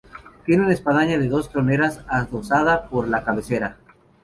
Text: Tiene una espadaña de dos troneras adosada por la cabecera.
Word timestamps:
Tiene 0.47 0.63
una 0.63 0.73
espadaña 0.73 1.19
de 1.19 1.27
dos 1.29 1.51
troneras 1.51 2.01
adosada 2.07 2.89
por 2.89 3.07
la 3.07 3.23
cabecera. 3.23 3.77